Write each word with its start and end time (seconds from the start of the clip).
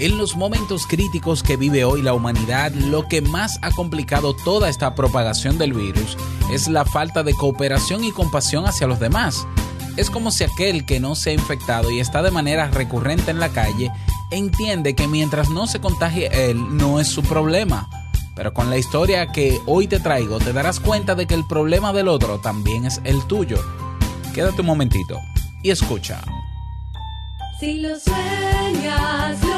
En 0.00 0.16
los 0.16 0.36
momentos 0.36 0.86
críticos 0.86 1.42
que 1.42 1.56
vive 1.56 1.84
hoy 1.84 2.02
la 2.02 2.14
humanidad, 2.14 2.72
lo 2.72 3.08
que 3.08 3.20
más 3.20 3.58
ha 3.62 3.72
complicado 3.72 4.32
toda 4.32 4.68
esta 4.68 4.94
propagación 4.94 5.58
del 5.58 5.72
virus 5.72 6.16
es 6.52 6.68
la 6.68 6.84
falta 6.84 7.24
de 7.24 7.34
cooperación 7.34 8.04
y 8.04 8.12
compasión 8.12 8.64
hacia 8.64 8.86
los 8.86 9.00
demás. 9.00 9.44
Es 9.96 10.08
como 10.08 10.30
si 10.30 10.44
aquel 10.44 10.86
que 10.86 11.00
no 11.00 11.16
se 11.16 11.30
ha 11.30 11.32
infectado 11.32 11.90
y 11.90 11.98
está 11.98 12.22
de 12.22 12.30
manera 12.30 12.70
recurrente 12.70 13.32
en 13.32 13.40
la 13.40 13.48
calle 13.48 13.90
entiende 14.30 14.94
que 14.94 15.08
mientras 15.08 15.50
no 15.50 15.66
se 15.66 15.80
contagie 15.80 16.30
él 16.48 16.76
no 16.76 17.00
es 17.00 17.08
su 17.08 17.22
problema. 17.22 17.90
Pero 18.36 18.54
con 18.54 18.70
la 18.70 18.78
historia 18.78 19.32
que 19.32 19.58
hoy 19.66 19.88
te 19.88 19.98
traigo 19.98 20.38
te 20.38 20.52
darás 20.52 20.78
cuenta 20.78 21.16
de 21.16 21.26
que 21.26 21.34
el 21.34 21.44
problema 21.44 21.92
del 21.92 22.06
otro 22.06 22.38
también 22.38 22.84
es 22.84 23.00
el 23.02 23.24
tuyo. 23.24 23.58
Quédate 24.32 24.60
un 24.60 24.68
momentito 24.68 25.18
y 25.64 25.70
escucha. 25.70 26.22
Si 27.58 27.80
lo 27.80 27.98
sueñas, 27.98 29.38
Y 29.42 29.57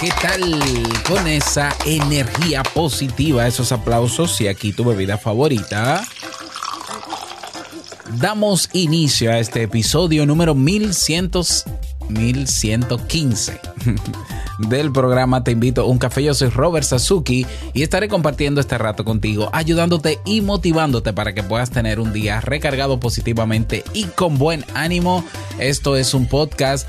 ¿Qué 0.00 0.10
tal 0.20 0.60
con 1.08 1.28
esa 1.28 1.72
energía 1.86 2.64
positiva, 2.64 3.46
esos 3.46 3.70
aplausos 3.70 4.40
y 4.40 4.48
aquí 4.48 4.72
tu 4.72 4.84
bebida 4.84 5.16
favorita? 5.16 6.04
Damos 8.16 8.68
inicio 8.72 9.30
a 9.30 9.38
este 9.38 9.62
episodio 9.62 10.26
número 10.26 10.56
1100, 10.56 11.30
1115 12.08 13.60
del 14.58 14.90
programa 14.90 15.44
Te 15.44 15.52
invito 15.52 15.82
a 15.82 15.84
un 15.84 15.98
café. 15.98 16.24
Yo 16.24 16.34
soy 16.34 16.48
Robert 16.48 16.84
Sasuki 16.84 17.46
y 17.74 17.84
estaré 17.84 18.08
compartiendo 18.08 18.60
este 18.60 18.76
rato 18.76 19.04
contigo, 19.04 19.50
ayudándote 19.52 20.18
y 20.26 20.40
motivándote 20.40 21.12
para 21.12 21.32
que 21.32 21.44
puedas 21.44 21.70
tener 21.70 22.00
un 22.00 22.12
día 22.12 22.40
recargado 22.40 22.98
positivamente 22.98 23.84
y 23.92 24.06
con 24.06 24.36
buen 24.36 24.64
ánimo. 24.74 25.24
Esto 25.60 25.96
es 25.96 26.12
un 26.12 26.26
podcast 26.26 26.88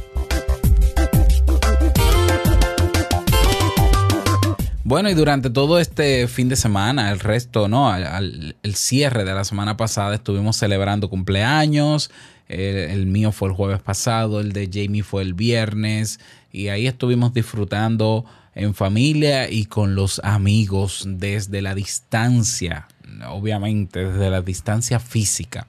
Bueno, 4.91 5.09
y 5.09 5.13
durante 5.13 5.49
todo 5.49 5.79
este 5.79 6.27
fin 6.27 6.49
de 6.49 6.57
semana, 6.57 7.11
el 7.11 7.21
resto, 7.21 7.69
¿no? 7.69 7.95
el 7.95 8.75
cierre 8.75 9.23
de 9.23 9.33
la 9.33 9.45
semana 9.45 9.77
pasada 9.77 10.15
estuvimos 10.15 10.57
celebrando 10.57 11.09
cumpleaños. 11.09 12.11
El, 12.49 13.05
mío 13.05 13.31
fue 13.31 13.47
el 13.47 13.55
jueves 13.55 13.81
pasado, 13.81 14.41
el 14.41 14.51
de 14.51 14.69
Jamie 14.69 15.01
fue 15.01 15.21
el 15.21 15.33
viernes. 15.33 16.19
Y 16.51 16.67
ahí 16.67 16.87
estuvimos 16.87 17.33
disfrutando 17.33 18.25
en 18.53 18.73
familia 18.73 19.49
y 19.49 19.63
con 19.63 19.95
los 19.95 20.19
amigos 20.25 21.05
desde 21.07 21.61
la 21.61 21.73
distancia, 21.73 22.89
obviamente 23.29 24.03
desde 24.03 24.29
la 24.29 24.41
distancia 24.41 24.99
física. 24.99 25.67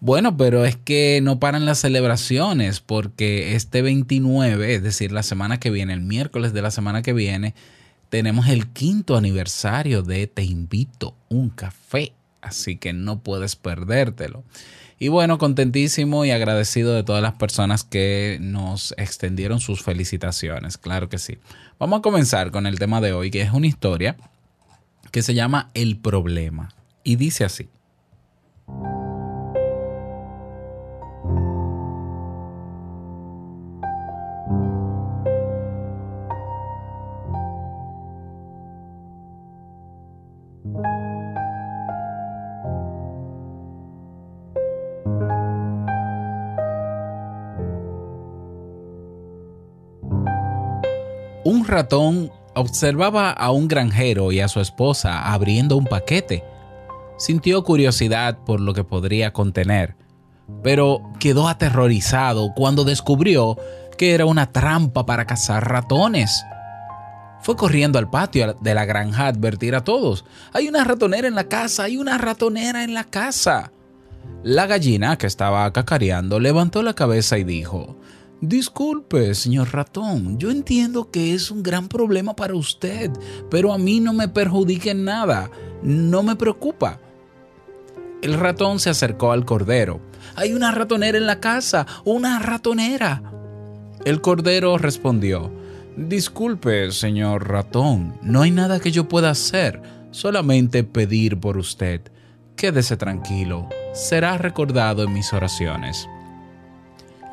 Bueno, 0.00 0.36
pero 0.36 0.66
es 0.66 0.76
que 0.76 1.20
no 1.22 1.40
paran 1.40 1.64
las 1.64 1.78
celebraciones 1.78 2.80
porque 2.80 3.54
este 3.56 3.80
29, 3.80 4.74
es 4.74 4.82
decir, 4.82 5.12
la 5.12 5.22
semana 5.22 5.58
que 5.58 5.70
viene, 5.70 5.94
el 5.94 6.02
miércoles 6.02 6.52
de 6.52 6.60
la 6.60 6.70
semana 6.70 7.00
que 7.00 7.14
viene, 7.14 7.54
tenemos 8.14 8.46
el 8.46 8.68
quinto 8.68 9.16
aniversario 9.16 10.02
de 10.02 10.28
Te 10.28 10.44
invito 10.44 11.16
un 11.28 11.50
café, 11.50 12.12
así 12.42 12.76
que 12.76 12.92
no 12.92 13.18
puedes 13.18 13.56
perdértelo. 13.56 14.44
Y 15.00 15.08
bueno, 15.08 15.36
contentísimo 15.36 16.24
y 16.24 16.30
agradecido 16.30 16.94
de 16.94 17.02
todas 17.02 17.22
las 17.22 17.32
personas 17.32 17.82
que 17.82 18.38
nos 18.40 18.94
extendieron 18.98 19.58
sus 19.58 19.82
felicitaciones, 19.82 20.78
claro 20.78 21.08
que 21.08 21.18
sí. 21.18 21.38
Vamos 21.80 21.98
a 21.98 22.02
comenzar 22.02 22.52
con 22.52 22.68
el 22.68 22.78
tema 22.78 23.00
de 23.00 23.12
hoy, 23.12 23.32
que 23.32 23.42
es 23.42 23.50
una 23.50 23.66
historia 23.66 24.16
que 25.10 25.22
se 25.22 25.34
llama 25.34 25.72
El 25.74 25.96
problema. 25.96 26.72
Y 27.02 27.16
dice 27.16 27.44
así. 27.44 27.68
Un 51.44 51.66
ratón 51.66 52.32
observaba 52.54 53.30
a 53.30 53.50
un 53.50 53.68
granjero 53.68 54.32
y 54.32 54.40
a 54.40 54.48
su 54.48 54.60
esposa 54.60 55.30
abriendo 55.32 55.76
un 55.76 55.84
paquete. 55.84 56.42
Sintió 57.18 57.62
curiosidad 57.64 58.38
por 58.46 58.60
lo 58.60 58.72
que 58.72 58.82
podría 58.82 59.32
contener, 59.32 59.94
pero 60.62 61.02
quedó 61.20 61.46
aterrorizado 61.46 62.54
cuando 62.54 62.84
descubrió 62.84 63.58
que 63.98 64.14
era 64.14 64.24
una 64.24 64.52
trampa 64.52 65.04
para 65.04 65.26
cazar 65.26 65.68
ratones. 65.68 66.44
Fue 67.42 67.56
corriendo 67.56 67.98
al 67.98 68.08
patio 68.08 68.56
de 68.60 68.74
la 68.74 68.86
granja 68.86 69.24
a 69.24 69.28
advertir 69.28 69.74
a 69.74 69.84
todos. 69.84 70.24
Hay 70.54 70.66
una 70.66 70.82
ratonera 70.82 71.28
en 71.28 71.34
la 71.34 71.44
casa, 71.44 71.84
hay 71.84 71.98
una 71.98 72.16
ratonera 72.16 72.84
en 72.84 72.94
la 72.94 73.04
casa. 73.04 73.70
La 74.42 74.66
gallina, 74.66 75.18
que 75.18 75.26
estaba 75.26 75.70
cacareando, 75.72 76.40
levantó 76.40 76.82
la 76.82 76.94
cabeza 76.94 77.36
y 77.36 77.44
dijo, 77.44 77.96
Disculpe, 78.46 79.34
señor 79.34 79.72
ratón, 79.72 80.36
yo 80.36 80.50
entiendo 80.50 81.10
que 81.10 81.32
es 81.32 81.50
un 81.50 81.62
gran 81.62 81.88
problema 81.88 82.36
para 82.36 82.54
usted, 82.54 83.10
pero 83.50 83.72
a 83.72 83.78
mí 83.78 84.00
no 84.00 84.12
me 84.12 84.28
perjudica 84.28 84.90
en 84.90 85.02
nada, 85.02 85.50
no 85.82 86.22
me 86.22 86.36
preocupa. 86.36 87.00
El 88.20 88.34
ratón 88.34 88.80
se 88.80 88.90
acercó 88.90 89.32
al 89.32 89.46
cordero. 89.46 89.98
Hay 90.36 90.52
una 90.52 90.72
ratonera 90.72 91.16
en 91.16 91.26
la 91.26 91.40
casa, 91.40 91.86
una 92.04 92.38
ratonera. 92.38 93.22
El 94.04 94.20
cordero 94.20 94.76
respondió, 94.76 95.50
Disculpe, 95.96 96.92
señor 96.92 97.48
ratón, 97.48 98.18
no 98.20 98.42
hay 98.42 98.50
nada 98.50 98.78
que 98.78 98.92
yo 98.92 99.08
pueda 99.08 99.30
hacer, 99.30 99.80
solamente 100.10 100.84
pedir 100.84 101.40
por 101.40 101.56
usted. 101.56 102.02
Quédese 102.56 102.98
tranquilo, 102.98 103.70
será 103.94 104.36
recordado 104.36 105.02
en 105.02 105.14
mis 105.14 105.32
oraciones. 105.32 106.06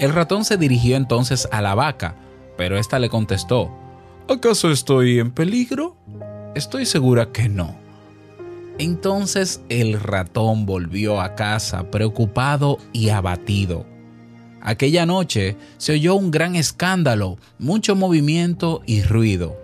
El 0.02 0.14
ratón 0.14 0.46
se 0.46 0.58
dirigió 0.58 0.96
entonces 0.96 1.48
a 1.52 1.62
la 1.62 1.76
vaca, 1.76 2.16
pero 2.58 2.76
ésta 2.76 2.98
le 2.98 3.08
contestó, 3.08 3.70
¿acaso 4.28 4.72
estoy 4.72 5.20
en 5.20 5.30
peligro? 5.30 5.96
Estoy 6.56 6.88
segura 6.88 7.32
que 7.32 7.48
no. 7.48 7.76
Entonces 8.80 9.62
el 9.70 10.00
ratón 10.00 10.66
volvió 10.66 11.22
a 11.22 11.36
casa 11.36 11.92
preocupado 11.92 12.80
y 12.94 13.10
abatido. 13.10 13.86
Aquella 14.60 15.06
noche 15.06 15.56
se 15.78 15.94
oyó 15.94 16.16
un 16.16 16.32
gran 16.32 16.56
escándalo, 16.56 17.38
mucho 17.60 17.96
movimiento 17.96 18.82
y 18.88 19.04
ruido. 19.04 19.56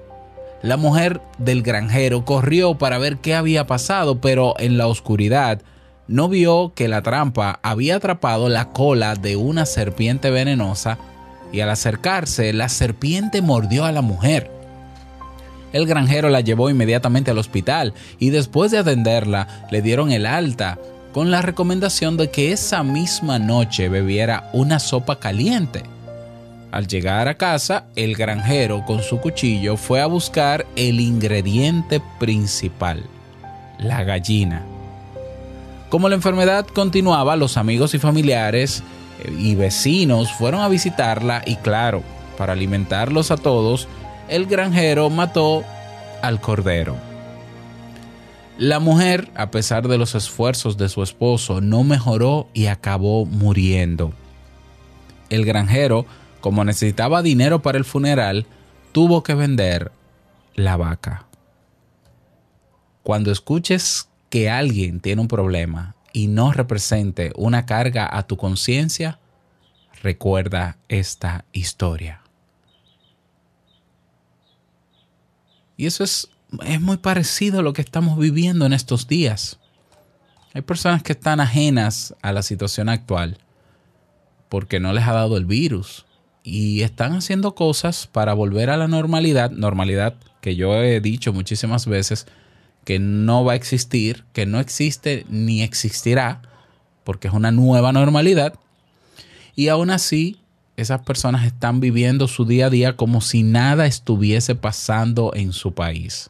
La 0.62 0.78
mujer 0.78 1.20
del 1.40 1.64
granjero 1.64 2.26
corrió 2.26 2.78
para 2.78 3.00
ver 3.00 3.18
qué 3.18 3.34
había 3.34 3.66
pasado, 3.66 4.22
pero 4.22 4.54
en 4.60 4.78
la 4.78 4.86
oscuridad 4.86 5.64
no 6.08 6.30
vio 6.30 6.74
que 6.74 6.88
la 6.88 7.02
trampa 7.02 7.60
había 7.64 7.98
atrapado 7.98 8.50
la 8.50 8.70
cola 8.70 9.16
de 9.16 9.36
una 9.36 9.66
serpiente 9.66 10.30
venenosa 10.30 10.98
y 11.52 11.60
al 11.62 11.70
acercarse 11.70 12.54
la 12.54 12.70
serpiente 12.70 13.42
mordió 13.42 13.86
a 13.86 13.92
la 13.92 14.02
mujer. 14.02 14.52
El 15.74 15.86
granjero 15.86 16.30
la 16.30 16.42
llevó 16.42 16.70
inmediatamente 16.70 17.32
al 17.32 17.38
hospital 17.38 17.94
y 18.20 18.30
después 18.30 18.72
de 18.72 18.78
atenderla 18.78 19.68
le 19.70 19.82
dieron 19.82 20.12
el 20.12 20.26
alta 20.26 20.80
con 21.14 21.30
la 21.30 21.42
recomendación 21.42 22.16
de 22.16 22.30
que 22.30 22.52
esa 22.52 22.84
misma 22.84 23.40
noche 23.40 23.90
bebiera 23.90 24.50
una 24.54 24.80
sopa 24.80 25.20
caliente. 25.20 25.84
Al 26.72 26.88
llegar 26.88 27.28
a 27.28 27.38
casa, 27.38 27.86
el 27.96 28.16
granjero 28.16 28.86
con 28.86 29.02
su 29.02 29.20
cuchillo 29.20 29.78
fue 29.78 30.02
a 30.02 30.06
buscar 30.06 30.66
el 30.76 31.00
ingrediente 31.00 32.02
principal, 32.20 33.04
la 33.80 34.04
gallina. 34.04 34.77
Como 35.90 36.10
la 36.10 36.16
enfermedad 36.16 36.68
continuaba, 36.68 37.36
los 37.36 37.56
amigos 37.58 37.94
y 37.94 38.00
familiares 38.00 38.84
eh, 39.20 39.34
y 39.38 39.56
vecinos 39.56 40.32
fueron 40.34 40.62
a 40.62 40.68
visitarla 40.68 41.42
y 41.46 41.56
claro, 41.58 42.04
para 42.38 42.54
alimentarlos 42.54 43.32
a 43.32 43.38
todos, 43.38 43.88
el 44.28 44.46
granjero 44.46 45.10
mató 45.10 45.64
al 46.22 46.42
cordero. 46.42 46.96
La 48.58 48.80
mujer, 48.80 49.30
a 49.36 49.52
pesar 49.52 49.88
de 49.88 49.98
los 49.98 50.16
esfuerzos 50.16 50.78
de 50.78 50.90
su 50.90 51.04
esposo, 51.04 51.62
no 51.62 51.84
mejoró 51.84 52.48
y 52.54 52.66
acabó 52.66 53.26
muriendo. 53.26 54.14
El 55.30 55.46
granjero, 55.46 56.06
como 56.42 56.64
necesitaba 56.64 57.22
dinero 57.22 57.62
para 57.62 57.78
el 57.78 57.86
funeral, 57.86 58.46
tuvo 58.92 59.24
que 59.24 59.36
vender 59.36 59.92
la 60.56 60.76
vaca. 60.76 61.28
Cuando 63.04 63.32
escuches 63.32 64.10
que 64.30 64.50
alguien 64.50 65.00
tiene 65.00 65.22
un 65.22 65.28
problema 65.28 65.96
y 66.14 66.28
no 66.28 66.52
represente 66.52 67.32
una 67.36 67.66
carga 67.66 68.08
a 68.12 68.24
tu 68.24 68.38
conciencia, 68.38 69.20
recuerda 70.02 70.78
esta 70.88 71.46
historia. 71.52 72.22
Y 75.76 75.86
eso 75.86 76.04
es 76.04 76.30
es 76.64 76.82
muy 76.82 76.98
parecido 76.98 77.60
a 77.60 77.64
lo 77.64 77.74
que 77.74 77.82
estamos 77.82 78.18
viviendo 78.18 78.66
en 78.66 78.74
estos 78.74 79.08
días. 79.08 79.60
Hay 80.54 80.62
personas 80.62 81.04
que 81.04 81.12
están 81.14 81.40
ajenas 81.40 82.16
a 82.22 82.32
la 82.32 82.42
situación 82.42 82.90
actual 82.90 83.38
porque 84.50 84.80
no 84.80 84.94
les 84.94 85.06
ha 85.06 85.14
dado 85.14 85.38
el 85.38 85.46
virus 85.46 86.06
y 86.42 86.82
están 86.82 87.14
haciendo 87.14 87.54
cosas 87.54 88.08
para 88.08 88.34
volver 88.34 88.70
a 88.70 88.78
la 88.78 88.88
normalidad, 88.88 89.52
normalidad 89.52 90.16
que 90.40 90.56
yo 90.56 90.74
he 90.82 91.02
dicho 91.02 91.34
muchísimas 91.34 91.86
veces 91.86 92.28
que 92.88 93.00
no 93.00 93.44
va 93.44 93.52
a 93.52 93.56
existir, 93.58 94.24
que 94.32 94.46
no 94.46 94.62
existe 94.62 95.26
ni 95.28 95.62
existirá, 95.62 96.42
porque 97.04 97.28
es 97.28 97.34
una 97.34 97.52
nueva 97.52 97.92
normalidad. 97.92 98.54
Y 99.58 99.68
aún 99.68 99.90
así, 99.90 100.40
esas 100.78 101.02
personas 101.02 101.46
están 101.46 101.82
viviendo 101.82 102.30
su 102.30 102.46
día 102.46 102.68
a 102.68 102.70
día 102.70 102.96
como 102.96 103.20
si 103.20 103.44
nada 103.44 103.88
estuviese 103.88 104.56
pasando 104.56 105.34
en 105.36 105.52
su 105.52 105.74
país 105.74 106.30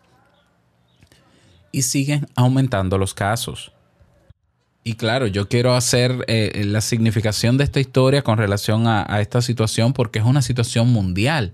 y 1.72 1.84
siguen 1.84 2.26
aumentando 2.36 2.98
los 2.98 3.14
casos. 3.14 3.72
Y 4.84 4.96
claro, 4.96 5.28
yo 5.28 5.48
quiero 5.48 5.76
hacer 5.76 6.26
eh, 6.26 6.64
la 6.66 6.82
significación 6.82 7.58
de 7.58 7.66
esta 7.66 7.80
historia 7.80 8.24
con 8.24 8.40
relación 8.40 8.88
a, 8.88 9.06
a 9.08 9.22
esta 9.22 9.44
situación 9.44 9.94
porque 9.94 10.18
es 10.18 10.26
una 10.26 10.42
situación 10.42 10.92
mundial. 10.92 11.52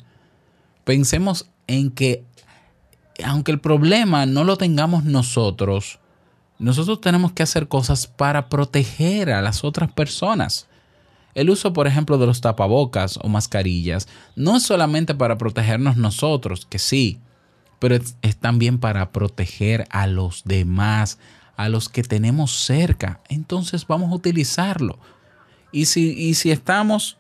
Pensemos 0.86 1.50
en 1.68 1.92
que 1.92 2.24
aunque 3.24 3.52
el 3.52 3.60
problema 3.60 4.26
no 4.26 4.44
lo 4.44 4.58
tengamos 4.58 5.04
nosotros, 5.04 6.00
nosotros 6.60 7.02
tenemos 7.02 7.34
que 7.34 7.44
hacer 7.44 7.68
cosas 7.68 8.08
para 8.08 8.50
proteger 8.50 9.32
a 9.32 9.42
las 9.42 9.64
otras 9.64 9.92
personas. 9.92 10.68
El 11.34 11.50
uso, 11.50 11.74
por 11.74 11.88
ejemplo, 11.88 12.18
de 12.18 12.28
los 12.28 12.42
tapabocas 12.42 13.18
o 13.22 13.28
mascarillas 13.28 14.08
no 14.36 14.56
es 14.56 14.64
solamente 14.64 15.16
para 15.16 15.38
protegernos 15.38 15.98
nosotros, 15.98 16.66
que 16.66 16.80
sí, 16.80 17.20
pero 17.80 17.96
es, 17.96 18.38
también 18.38 18.80
para 18.80 19.12
proteger 19.12 19.88
a 19.90 20.08
los 20.08 20.44
demás, 20.46 21.18
a 21.58 21.70
los 21.70 21.90
que 21.90 22.04
tenemos 22.04 22.52
cerca. 22.52 23.20
Entonces 23.30 23.88
vamos 23.88 24.12
a 24.12 24.16
utilizarlo. 24.16 25.00
Y 25.72 25.86
si, 25.86 26.12
y 26.12 26.36
si 26.36 26.52
estamos 26.52 27.18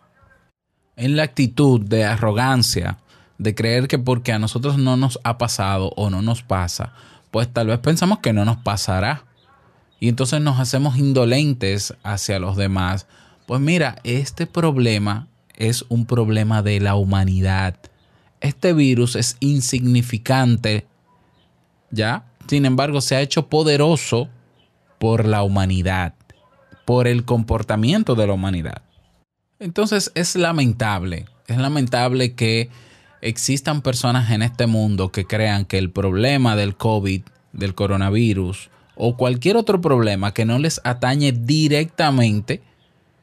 en 0.96 1.16
la 1.16 1.24
actitud 1.24 1.82
de 1.82 2.06
arrogancia, 2.06 3.00
de 3.38 3.56
creer 3.56 3.88
que 3.88 4.00
porque 4.00 4.32
a 4.32 4.40
nosotros 4.40 4.78
no 4.78 4.98
nos 4.98 5.20
ha 5.24 5.38
pasado 5.38 5.92
o 5.96 6.10
no 6.10 6.22
nos 6.22 6.44
pasa, 6.44 6.94
pues 7.32 7.52
tal 7.52 7.68
vez 7.68 7.80
pensamos 7.80 8.20
que 8.20 8.34
no 8.34 8.46
nos 8.46 8.58
pasará. 8.58 9.26
Y 10.00 10.10
entonces 10.10 10.42
nos 10.42 10.60
hacemos 10.60 10.98
indolentes 10.98 11.94
hacia 12.04 12.40
los 12.40 12.58
demás. 12.58 13.08
Pues 13.46 13.62
mira, 13.62 13.96
este 14.04 14.48
problema 14.48 15.28
es 15.56 15.86
un 15.90 16.06
problema 16.06 16.62
de 16.62 16.80
la 16.80 16.96
humanidad 16.96 17.78
este 18.44 18.74
virus 18.74 19.16
es 19.16 19.38
insignificante, 19.40 20.86
¿ya? 21.92 22.26
Sin 22.48 22.66
embargo, 22.66 23.00
se 23.00 23.16
ha 23.16 23.22
hecho 23.22 23.48
poderoso 23.48 24.28
por 25.00 25.26
la 25.26 25.44
humanidad, 25.44 26.14
por 26.84 27.08
el 27.08 27.24
comportamiento 27.24 28.16
de 28.16 28.28
la 28.28 28.34
humanidad. 28.34 28.82
Entonces 29.60 30.12
es 30.14 30.36
lamentable, 30.36 31.26
es 31.48 31.58
lamentable 31.58 32.34
que 32.34 32.70
existan 33.24 33.82
personas 33.82 34.32
en 34.32 34.42
este 34.42 34.68
mundo 34.68 35.12
que 35.12 35.26
crean 35.26 35.66
que 35.66 35.78
el 35.78 35.90
problema 35.90 36.56
del 36.56 36.76
COVID, 36.76 37.22
del 37.54 37.74
coronavirus 37.74 38.70
o 38.96 39.18
cualquier 39.18 39.58
otro 39.58 39.82
problema 39.82 40.34
que 40.34 40.46
no 40.46 40.60
les 40.60 40.82
atañe 40.84 41.32
directamente, 41.32 42.62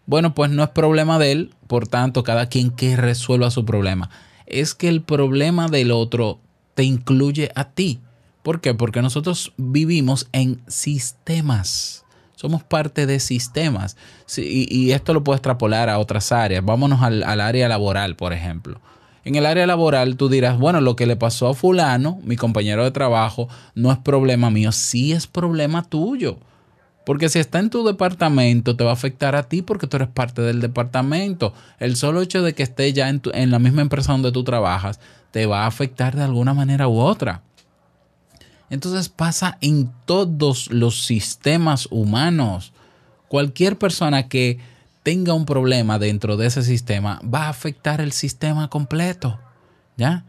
bueno, 0.06 0.34
pues 0.34 0.50
no 0.50 0.64
es 0.64 0.70
problema 0.70 1.18
de 1.18 1.32
él, 1.32 1.54
por 1.66 1.86
tanto, 1.86 2.24
cada 2.24 2.46
quien 2.46 2.70
que 2.70 2.96
resuelva 2.96 3.50
su 3.50 3.64
problema 3.64 4.10
es 4.46 4.74
que 4.74 4.88
el 4.88 5.02
problema 5.02 5.68
del 5.68 5.92
otro 5.92 6.40
te 6.74 6.82
incluye 6.82 7.50
a 7.54 7.70
ti. 7.70 8.00
¿Por 8.42 8.60
qué? 8.60 8.74
Porque 8.74 9.00
nosotros 9.00 9.52
vivimos 9.56 10.28
en 10.32 10.60
sistemas. 10.66 12.04
Somos 12.34 12.64
parte 12.64 13.06
de 13.06 13.20
sistemas. 13.20 13.96
y, 14.36 14.90
esto 14.90 15.14
lo 15.14 15.22
puedo 15.22 15.36
extrapolar 15.36 15.88
a 15.88 15.98
otras 15.98 16.32
áreas. 16.32 16.64
Vámonos 16.64 17.02
al, 17.02 17.22
al 17.22 17.40
área 17.40 17.68
laboral, 17.68 18.16
por 18.16 18.32
ejemplo. 18.32 18.80
En 19.24 19.34
el 19.34 19.46
área 19.46 19.66
laboral 19.66 20.16
tú 20.16 20.28
dirás, 20.28 20.58
bueno, 20.58 20.80
lo 20.80 20.96
que 20.96 21.06
le 21.06 21.16
pasó 21.16 21.48
a 21.48 21.54
fulano, 21.54 22.18
mi 22.24 22.36
compañero 22.36 22.84
de 22.84 22.90
trabajo, 22.90 23.48
no 23.74 23.92
es 23.92 23.98
problema 23.98 24.50
mío, 24.50 24.72
sí 24.72 25.12
es 25.12 25.26
problema 25.26 25.82
tuyo. 25.82 26.38
Porque 27.04 27.28
si 27.28 27.38
está 27.38 27.58
en 27.58 27.70
tu 27.70 27.84
departamento, 27.84 28.76
te 28.76 28.84
va 28.84 28.90
a 28.90 28.94
afectar 28.94 29.34
a 29.34 29.44
ti 29.44 29.62
porque 29.62 29.86
tú 29.86 29.96
eres 29.96 30.08
parte 30.08 30.42
del 30.42 30.60
departamento. 30.60 31.52
El 31.78 31.96
solo 31.96 32.22
hecho 32.22 32.42
de 32.42 32.54
que 32.54 32.62
esté 32.62 32.92
ya 32.92 33.08
en, 33.08 33.20
en 33.34 33.50
la 33.50 33.58
misma 33.58 33.82
empresa 33.82 34.12
donde 34.12 34.32
tú 34.32 34.44
trabajas, 34.44 35.00
te 35.30 35.46
va 35.46 35.64
a 35.64 35.66
afectar 35.66 36.16
de 36.16 36.22
alguna 36.22 36.54
manera 36.54 36.88
u 36.88 36.98
otra. 36.98 37.42
Entonces 38.68 39.08
pasa 39.08 39.58
en 39.60 39.90
todos 40.06 40.70
los 40.70 41.04
sistemas 41.04 41.88
humanos. 41.90 42.72
Cualquier 43.28 43.76
persona 43.76 44.28
que 44.28 44.58
tenga 45.02 45.34
un 45.34 45.46
problema 45.46 45.98
dentro 45.98 46.36
de 46.36 46.46
ese 46.46 46.62
sistema 46.62 47.20
va 47.22 47.44
a 47.44 47.48
afectar 47.50 48.00
el 48.00 48.12
sistema 48.12 48.68
completo. 48.68 49.38
¿Ya? 49.96 50.24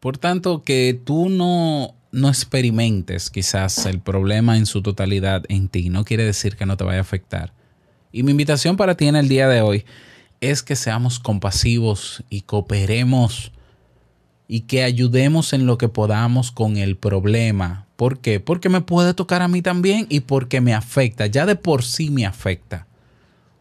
Por 0.00 0.18
tanto, 0.18 0.62
que 0.62 1.00
tú 1.04 1.28
no 1.28 1.94
no 2.12 2.28
experimentes 2.28 3.30
quizás 3.30 3.86
el 3.86 3.98
problema 4.00 4.58
en 4.58 4.66
su 4.66 4.82
totalidad 4.82 5.44
en 5.48 5.68
ti, 5.68 5.88
no 5.88 6.04
quiere 6.04 6.24
decir 6.24 6.56
que 6.56 6.66
no 6.66 6.76
te 6.76 6.84
vaya 6.84 6.98
a 6.98 7.02
afectar. 7.02 7.54
Y 8.12 8.22
mi 8.22 8.32
invitación 8.32 8.76
para 8.76 8.96
ti 8.96 9.06
en 9.06 9.16
el 9.16 9.28
día 9.28 9.48
de 9.48 9.62
hoy 9.62 9.86
es 10.42 10.62
que 10.62 10.76
seamos 10.76 11.18
compasivos 11.18 12.22
y 12.28 12.42
cooperemos 12.42 13.52
y 14.48 14.62
que 14.62 14.82
ayudemos 14.82 15.52
en 15.52 15.66
lo 15.66 15.78
que 15.78 15.88
podamos 15.88 16.50
con 16.52 16.76
el 16.76 16.96
problema. 16.96 17.86
¿Por 17.96 18.18
qué? 18.18 18.40
Porque 18.40 18.68
me 18.68 18.80
puede 18.80 19.14
tocar 19.14 19.42
a 19.42 19.48
mí 19.48 19.62
también 19.62 20.06
y 20.08 20.20
porque 20.20 20.60
me 20.60 20.74
afecta, 20.74 21.26
ya 21.26 21.46
de 21.46 21.56
por 21.56 21.84
sí 21.84 22.10
me 22.10 22.26
afecta. 22.26 22.86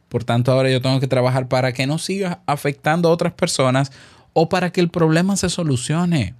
Por 0.09 0.23
tanto, 0.23 0.51
ahora 0.51 0.69
yo 0.69 0.81
tengo 0.81 0.99
que 0.99 1.07
trabajar 1.07 1.47
para 1.47 1.71
que 1.71 1.87
no 1.87 1.97
siga 1.97 2.41
afectando 2.45 3.07
a 3.07 3.11
otras 3.13 3.33
personas 3.33 3.91
o 4.33 4.49
para 4.49 4.71
que 4.71 4.81
el 4.81 4.89
problema 4.89 5.37
se 5.37 5.49
solucione. 5.49 6.35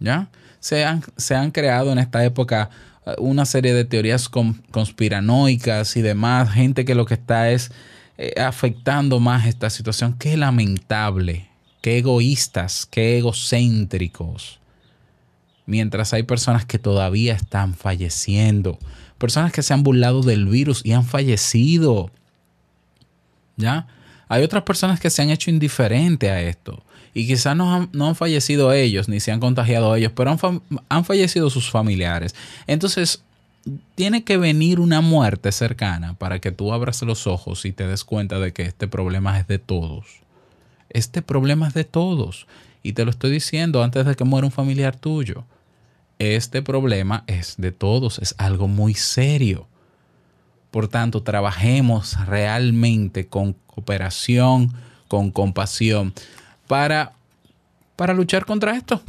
¿Ya? 0.00 0.28
se 0.60 0.84
han, 0.84 1.50
creado 1.50 1.92
en 1.92 1.98
esta 1.98 2.24
época 2.24 2.70
eh, 3.06 3.14
una 3.18 3.44
serie 3.44 3.74
de 3.74 3.84
teorías 3.84 4.28
conspiranoicas 4.28 5.96
y 5.96 6.02
demás, 6.02 6.50
gente 6.52 6.84
que 6.84 6.94
lo 6.94 7.06
que 7.06 7.14
está 7.14 7.50
es 7.50 7.70
eh, 8.16 8.34
afectando 8.40 9.20
más 9.20 9.46
esta 9.46 9.70
situación. 9.70 10.14
Qué 10.18 10.36
lamentable, 10.36 11.47
qué 11.80 11.98
egoístas, 11.98 12.86
qué 12.86 13.18
egocéntricos. 13.18 14.58
Mientras 15.66 16.12
hay 16.12 16.22
personas 16.22 16.64
que 16.64 16.78
todavía 16.78 17.34
están 17.34 17.74
falleciendo, 17.74 18.78
personas 19.18 19.52
que 19.52 19.62
se 19.62 19.74
han 19.74 19.82
burlado 19.82 20.22
del 20.22 20.46
virus 20.46 20.80
y 20.84 20.92
han 20.92 21.04
fallecido. 21.04 22.10
¿Ya? 23.56 23.86
Hay 24.28 24.42
otras 24.42 24.62
personas 24.62 25.00
que 25.00 25.10
se 25.10 25.22
han 25.22 25.30
hecho 25.30 25.50
indiferentes 25.50 26.30
a 26.30 26.40
esto. 26.40 26.82
Y 27.14 27.26
quizás 27.26 27.56
no 27.56 27.74
han, 27.74 27.88
no 27.92 28.08
han, 28.08 28.14
fallecido 28.14 28.72
ellos, 28.72 29.08
ni 29.08 29.20
se 29.20 29.32
han 29.32 29.40
contagiado 29.40 29.94
ellos, 29.96 30.12
pero 30.14 30.30
han, 30.30 30.62
han 30.88 31.04
fallecido 31.04 31.50
sus 31.50 31.70
familiares. 31.70 32.34
Entonces, 32.66 33.22
tiene 33.94 34.24
que 34.24 34.36
venir 34.36 34.80
una 34.80 35.00
muerte 35.00 35.50
cercana 35.52 36.14
para 36.14 36.38
que 36.38 36.52
tú 36.52 36.72
abras 36.72 37.02
los 37.02 37.26
ojos 37.26 37.64
y 37.64 37.72
te 37.72 37.86
des 37.86 38.04
cuenta 38.04 38.38
de 38.38 38.52
que 38.52 38.62
este 38.62 38.88
problema 38.88 39.38
es 39.38 39.46
de 39.46 39.58
todos. 39.58 40.20
Este 40.90 41.22
problema 41.22 41.68
es 41.68 41.74
de 41.74 41.84
todos. 41.84 42.46
Y 42.82 42.92
te 42.92 43.04
lo 43.04 43.10
estoy 43.10 43.30
diciendo 43.30 43.82
antes 43.82 44.06
de 44.06 44.14
que 44.14 44.24
muera 44.24 44.46
un 44.46 44.52
familiar 44.52 44.96
tuyo. 44.96 45.44
Este 46.18 46.62
problema 46.62 47.24
es 47.26 47.56
de 47.58 47.70
todos, 47.70 48.18
es 48.18 48.34
algo 48.38 48.66
muy 48.66 48.94
serio. 48.94 49.68
Por 50.70 50.88
tanto, 50.88 51.22
trabajemos 51.22 52.16
realmente 52.26 53.28
con 53.28 53.54
cooperación, 53.66 54.72
con 55.06 55.30
compasión, 55.30 56.12
para, 56.66 57.12
para 57.96 58.14
luchar 58.14 58.44
contra 58.44 58.76
esto. 58.76 59.00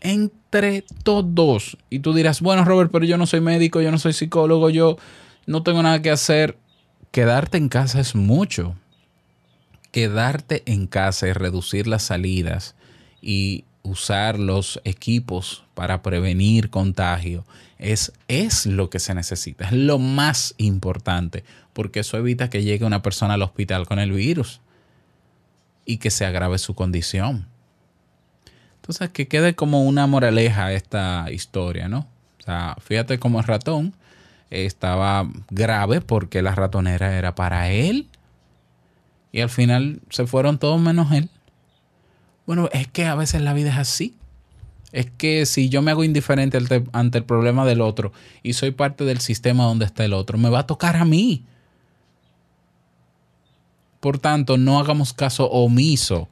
Entre 0.00 0.84
todos. 1.02 1.76
Y 1.90 2.00
tú 2.00 2.14
dirás, 2.14 2.40
bueno, 2.40 2.64
Robert, 2.64 2.90
pero 2.90 3.04
yo 3.04 3.16
no 3.16 3.26
soy 3.26 3.40
médico, 3.40 3.80
yo 3.80 3.90
no 3.90 3.98
soy 3.98 4.12
psicólogo, 4.12 4.70
yo 4.70 4.96
no 5.46 5.62
tengo 5.62 5.82
nada 5.82 6.02
que 6.02 6.10
hacer. 6.10 6.58
Quedarte 7.10 7.58
en 7.58 7.68
casa 7.68 8.00
es 8.00 8.14
mucho. 8.14 8.74
Quedarte 9.94 10.64
en 10.66 10.88
casa 10.88 11.28
y 11.28 11.32
reducir 11.32 11.86
las 11.86 12.02
salidas 12.02 12.74
y 13.22 13.64
usar 13.84 14.40
los 14.40 14.80
equipos 14.82 15.62
para 15.74 16.02
prevenir 16.02 16.68
contagio 16.68 17.44
es, 17.78 18.12
es 18.26 18.66
lo 18.66 18.90
que 18.90 18.98
se 18.98 19.14
necesita, 19.14 19.66
es 19.66 19.72
lo 19.72 20.00
más 20.00 20.56
importante, 20.58 21.44
porque 21.72 22.00
eso 22.00 22.16
evita 22.16 22.50
que 22.50 22.64
llegue 22.64 22.84
una 22.84 23.02
persona 23.02 23.34
al 23.34 23.42
hospital 23.42 23.86
con 23.86 24.00
el 24.00 24.10
virus 24.10 24.60
y 25.84 25.98
que 25.98 26.10
se 26.10 26.26
agrave 26.26 26.58
su 26.58 26.74
condición. 26.74 27.46
Entonces, 28.76 29.10
que 29.10 29.28
quede 29.28 29.54
como 29.54 29.84
una 29.84 30.08
moraleja 30.08 30.72
esta 30.72 31.30
historia, 31.30 31.88
¿no? 31.88 32.08
O 32.40 32.42
sea, 32.42 32.76
fíjate 32.80 33.20
cómo 33.20 33.38
el 33.38 33.46
ratón 33.46 33.94
estaba 34.50 35.30
grave 35.50 36.00
porque 36.00 36.42
la 36.42 36.56
ratonera 36.56 37.16
era 37.16 37.36
para 37.36 37.70
él 37.70 38.08
y 39.34 39.40
al 39.40 39.50
final 39.50 40.00
se 40.10 40.28
fueron 40.28 40.58
todos 40.58 40.80
menos 40.80 41.10
él. 41.10 41.28
Bueno, 42.46 42.68
es 42.72 42.86
que 42.86 43.04
a 43.06 43.16
veces 43.16 43.42
la 43.42 43.52
vida 43.52 43.70
es 43.70 43.78
así. 43.78 44.14
Es 44.92 45.10
que 45.10 45.44
si 45.44 45.68
yo 45.68 45.82
me 45.82 45.90
hago 45.90 46.04
indiferente 46.04 46.56
ante 46.92 47.18
el 47.18 47.24
problema 47.24 47.66
del 47.66 47.80
otro 47.80 48.12
y 48.44 48.52
soy 48.52 48.70
parte 48.70 49.02
del 49.02 49.18
sistema 49.18 49.64
donde 49.64 49.86
está 49.86 50.04
el 50.04 50.12
otro, 50.12 50.38
me 50.38 50.50
va 50.50 50.60
a 50.60 50.66
tocar 50.68 50.94
a 50.94 51.04
mí. 51.04 51.44
Por 53.98 54.20
tanto, 54.20 54.56
no 54.56 54.78
hagamos 54.78 55.12
caso 55.12 55.50
omiso 55.50 56.28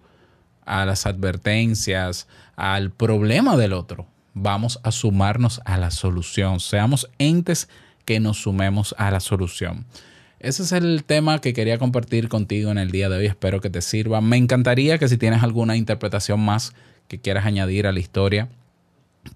a 0.65 0.87
las 0.87 1.05
advertencias, 1.05 2.29
al 2.55 2.93
problema 2.93 3.57
del 3.57 3.73
otro. 3.73 4.07
Vamos 4.33 4.79
a 4.85 4.93
sumarnos 4.93 5.61
a 5.65 5.77
la 5.77 5.91
solución. 5.91 6.61
Seamos 6.61 7.11
entes 7.19 7.69
que 8.05 8.21
nos 8.21 8.43
sumemos 8.43 8.95
a 8.97 9.11
la 9.11 9.19
solución. 9.19 9.87
Ese 10.43 10.63
es 10.65 10.73
el 10.73 11.05
tema 11.05 11.41
que 11.41 11.55
quería 11.55 11.79
compartir 11.79 12.29
contigo 12.29 12.71
en 12.71 12.79
el 12.79 12.91
día 12.91 13.09
de 13.09 13.17
hoy. 13.17 13.27
Espero 13.27 13.61
que 13.61 13.71
te 13.71 13.81
sirva. 13.81 14.21
Me 14.21 14.37
encantaría 14.37 14.99
que 14.99 15.09
si 15.09 15.17
tienes 15.17 15.43
alguna 15.43 15.77
interpretación 15.77 16.41
más 16.41 16.73
que 17.09 17.19
quieras 17.19 17.47
añadir 17.47 17.87
a 17.87 17.93
la 17.93 18.01
historia, 18.01 18.49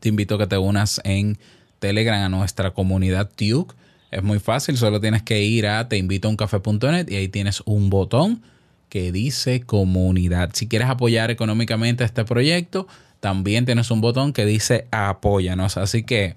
te 0.00 0.08
invito 0.08 0.34
a 0.34 0.38
que 0.38 0.46
te 0.46 0.58
unas 0.58 1.00
en 1.04 1.38
Telegram 1.78 2.22
a 2.22 2.28
nuestra 2.28 2.72
comunidad 2.72 3.30
Tuke 3.34 3.74
es 4.10 4.22
muy 4.22 4.38
fácil, 4.38 4.76
solo 4.76 5.00
tienes 5.00 5.22
que 5.22 5.42
ir 5.42 5.66
a 5.66 5.88
teinvitouncafe.net 5.88 7.10
y 7.10 7.16
ahí 7.16 7.28
tienes 7.28 7.62
un 7.66 7.90
botón 7.90 8.42
que 8.88 9.10
dice 9.12 9.62
comunidad. 9.62 10.50
Si 10.54 10.68
quieres 10.68 10.88
apoyar 10.88 11.30
económicamente 11.30 12.04
este 12.04 12.24
proyecto, 12.24 12.86
también 13.20 13.66
tienes 13.66 13.90
un 13.90 14.00
botón 14.00 14.32
que 14.32 14.46
dice 14.46 14.86
apóyanos. 14.90 15.76
Así 15.76 16.04
que 16.04 16.36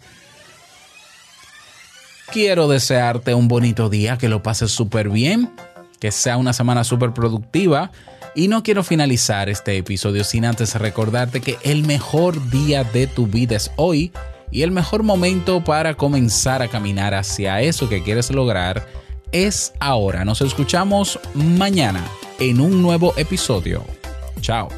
quiero 2.31 2.67
desearte 2.67 3.33
un 3.33 3.47
bonito 3.47 3.89
día, 3.89 4.17
que 4.17 4.29
lo 4.29 4.43
pases 4.43 4.71
súper 4.71 5.09
bien, 5.09 5.49
que 5.99 6.11
sea 6.11 6.37
una 6.37 6.53
semana 6.53 6.83
súper 6.83 7.13
productiva. 7.13 7.91
Y 8.35 8.47
no 8.47 8.63
quiero 8.63 8.83
finalizar 8.83 9.49
este 9.49 9.77
episodio 9.77 10.23
sin 10.23 10.45
antes 10.45 10.75
recordarte 10.75 11.41
que 11.41 11.57
el 11.63 11.85
mejor 11.85 12.49
día 12.51 12.83
de 12.83 13.07
tu 13.07 13.27
vida 13.27 13.55
es 13.55 13.71
hoy 13.75 14.11
y 14.51 14.61
el 14.61 14.71
mejor 14.71 15.03
momento 15.03 15.63
para 15.63 15.95
comenzar 15.95 16.61
a 16.61 16.67
caminar 16.67 17.13
hacia 17.13 17.61
eso 17.61 17.89
que 17.89 18.03
quieres 18.03 18.29
lograr 18.31 18.87
es 19.31 19.73
ahora. 19.79 20.25
Nos 20.25 20.41
escuchamos 20.41 21.19
mañana 21.33 22.03
en 22.39 22.61
un 22.61 22.81
nuevo 22.81 23.13
episodio. 23.17 23.83
Chao. 24.41 24.69